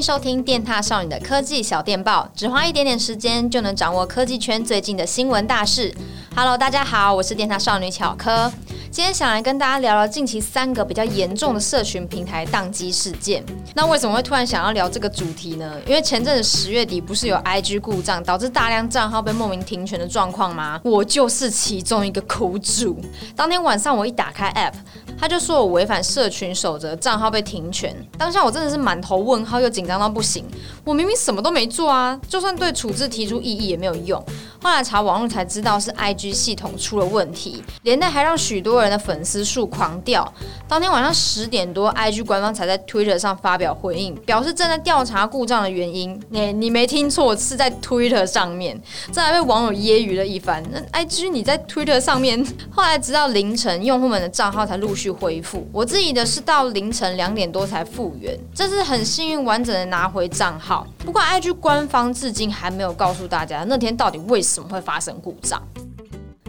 [0.00, 5.94] 收听电踏少女的科技小电报，只花一点点时间就能掌握科技圈最近的新闻大事。
[6.34, 8.50] Hello，大家好，我是电踏少女巧科。
[8.98, 13.44] 今天想来跟大家聊聊近期三个比较严重的社群平台宕机事件。
[13.72, 15.80] 那为什么会突然想要聊这个主题呢？
[15.86, 20.80] 因为前阵子十月底不是有 IG 故障导致大量账号被莫名停权的状况吗？
[20.82, 23.00] 我就是其中一个苦主。
[23.36, 24.74] 当天晚上我一打开 App，
[25.16, 27.94] 他就说我违反社群守则，账号被停权。
[28.18, 30.44] 当下我真的是满头问号又紧张到不行。
[30.84, 34.20] 我明明什么都没做啊，就算对处置提出异议也没有用。
[34.68, 40.30] 后来查网络才知道是 IG 系统出了问题，连带还让许多人的粉丝数狂掉。
[40.68, 46.20] 当天晚上十点多，IG 官方才在 Twitter 上发表回应，表示正在调查故障的原因。
[46.28, 48.78] 你你没听错，是在 Twitter 上面。
[49.10, 50.62] 这还被网友揶揄了一番。
[50.70, 55.66] 那 IG 你在 Twitter 上面， 后来直到凌晨，用户们的账号才陆续恢复。
[55.72, 60.86] 我自己的是到凌晨两点多才复原，这是很幸运完整的拿回账号。
[60.98, 65.62] 不过 IG 官方至今还没有告诉大家那天到底为什怎么会发生故障？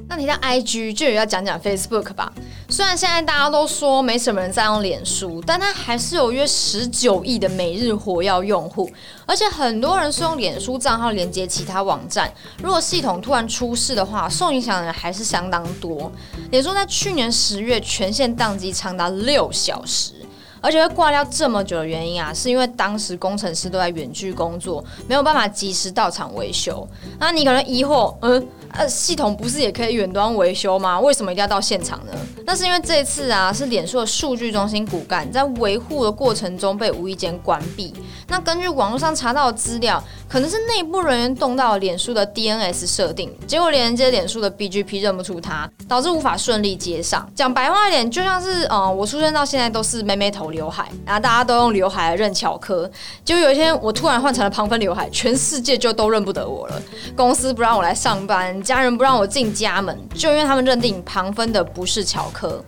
[0.08, 2.34] 那提到 IG，就也要讲讲 Facebook 吧。
[2.68, 8.90] 虽然现在大家都说没什么人在用脸书，但它还是有约十九亿的每日活跃用户，
[9.28, 12.34] 而且很多人是用脸书账号连接其他网站。
[12.64, 16.12] 如果系统突然出事的话，受影响的人还是相当多。
[16.50, 20.14] 脸书在去年十月全线宕机长达六小时。
[20.62, 26.88] 而且会挂掉这么久的原因啊，是因为当时工程师都在远距工作，没有办法及时到场维修。
[27.20, 28.48] 那你可能疑惑，嗯。
[28.72, 31.00] 呃，系统不是也可以远端维修吗？
[31.00, 32.14] 为什么一定要到现场呢？
[32.46, 37.92] 那是因为这次啊，是脸书的数据中心骨干在维护的过程中被无意间关闭。
[38.28, 47.28] 那根据网络上查到的资料，可能是内部人员动到脸书的 DNS 设定，结果连接脸书的 BGP 认不出它，导致无法顺利接上。
[47.34, 52.88] 讲白话一点，就像是嗯，我出生到现在都是妹妹头刘海，然后大家都用刘海来认巧科，
[53.26, 56.80] 就有一天我突然换成了旁分刘海，全世界就都认不得我了。
[57.16, 58.62] 公司不让我来上班。
[58.62, 62.64] 家人不让我进家门，就因为他们认定旁分的不是巧科。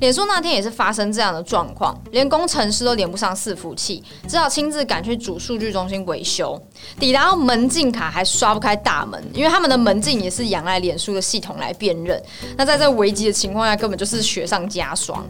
[0.00, 6.60] 脸书那天也是发生这样的状况，连工程师都连不上伺服器，只好亲自赶去主数据中心维修。
[6.98, 12.20] 抵达后门禁卡还刷不开大门，因为他们的门禁也是仰赖脸书的系统来辨认。
[12.56, 15.24] 那在这危机的情况下，根本就是雪上加霜。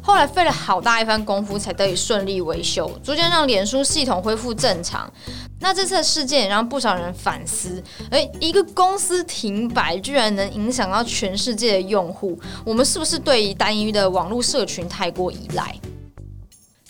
[0.00, 5.12] 后来费了好大一番功夫，才得以顺利维修，逐渐让脸书系统恢复正常。
[5.58, 15.74] 那这次的事件也让不少人反思：诶，一个公司停摆，居然能影响到全世界的用户，我们是不是对于单一的网络社群太过依赖？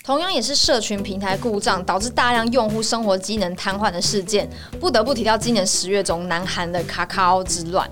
[0.03, 7.91] 同样也是社群平台故障导致大量用户生活机能瘫痪的事件，不得不提到今年十月中南韩的卡卡奥之乱。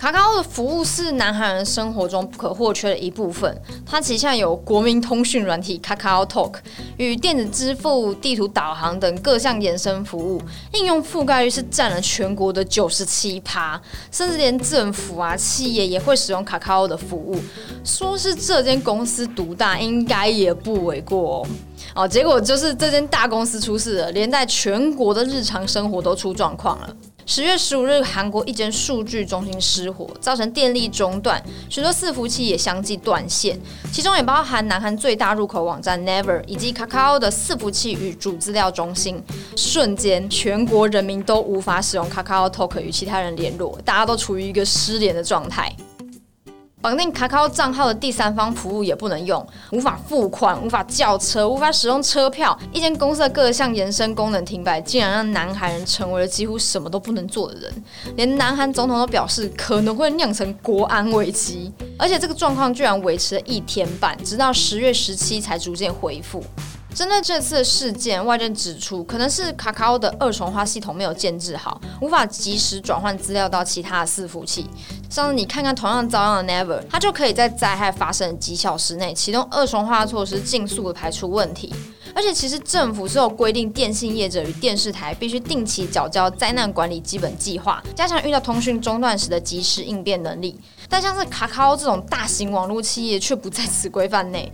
[0.00, 3.54] 卡卡欧的服务是南韩人生活中不可或缺的一部分。
[3.84, 6.54] 它旗下有国民通讯软体卡卡欧 Talk
[6.96, 10.40] 与电子支付、地图导航等各项衍生服务，
[10.72, 13.78] 应用覆盖率是占了全国的九十七趴，
[14.10, 17.38] 甚至连政府啊、企业也会使用卡卡欧的服务。
[17.84, 21.46] 说是这间公司独大，应该也不为过哦。
[21.94, 26.96] 哦，结果就是这间大公司出事了，连带全国的日常生活都出状况了。
[27.26, 33.58] 十月十五日，韩国一间数据中心失火，造成电力中断，许多伺服器也相继断线，
[33.92, 39.22] 其中也包含南韩最大入口网站 Never 以及 Kakao 的伺服器与主资料中心。
[39.56, 45.74] 瞬间，全国人民都无法使用 Kakao Talk 与其他人联络，大家都处于一个失联的状态。
[46.82, 52.58] 绑定卡卡账号的第三方服务也不能用，无法付款，无法叫车，无法使用车票。
[52.72, 57.84] 一间公司的各项延伸功能停摆，竟然让南韩人成为了几乎什么都不能做的人。
[58.16, 66.42] 连南韩总统都表示可能会酿成国安危机，而且这个状况居然维持了一天半，直到十月十七才逐渐恢复。
[66.92, 74.66] 针对这次事件，外界指出，可能是卡卡欧的二重化系统没有建置好，无法及时转换资料到其他的伺服器。
[75.10, 81.74] 像是你看看同样遭殃的 Never，它就可以在灾害发生的几小时内启动二重化措施，尽速的排除问题。
[82.14, 90.58] 而且，其实政府是有规定，电信业者与电视台必须定期缴交灾难管理基本计划，加强遇到通讯中断时的及时应变能力。
[90.88, 94.52] 但像是卡卡欧这种大型网络企业却不在此规范内。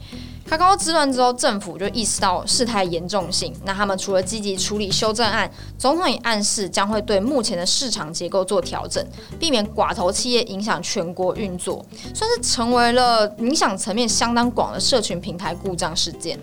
[0.48, 3.52] 卡卡欧之乱之后，政府就意识到事态严重性。
[3.64, 9.04] 那他们除了积极处理修正案，总统也暗示将会对目前的市场结构做调整，
[9.40, 11.84] 避免寡头企业影响全国运作，
[12.14, 16.38] 算是成为了影响层面相当广的社群平台故障事件。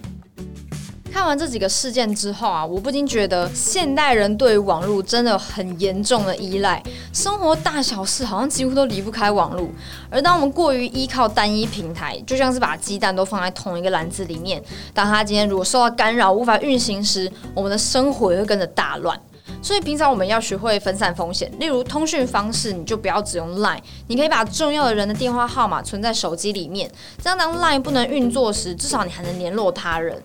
[1.13, 6.81] 看完这几个事件之后啊，我不禁觉得现代人对于网络真的很严重的依赖，
[7.13, 9.69] 生活大小事好像几乎都离不开网络。
[10.09, 14.59] 而当我们过于依靠单一平台，就像是把鸡蛋都放在同一个篮子里面，
[14.91, 19.15] 当它今天如果受到干扰无法运行时，我们的生活也会跟着大乱。
[19.61, 30.19] 所以平常我们要学会分散风险，例如通讯方式，你就不要只用 Line，你可以把重要的人的电话号码存在手机里面，这样当 Line 不能运作时，至少你还能联络他人。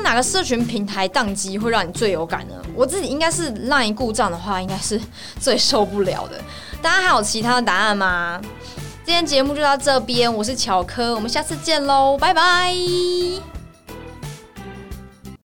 [0.00, 2.54] 哪个社群平台宕机会让你最有感呢？
[2.74, 5.00] 我自己应该是 Line 故障的话，应该是
[5.40, 6.40] 最受不了的。
[6.82, 8.40] 大家还有其他的答案吗？
[9.04, 13.55] 今天节目就到这边，我是巧科，我们下次见喽，拜拜。